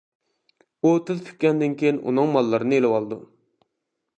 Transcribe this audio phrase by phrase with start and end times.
[0.81, 3.21] ئۇ تېز پۈككەندىن كىيىن ئۇنىڭ ماللىرىنى ئېلىۋالىدۇ.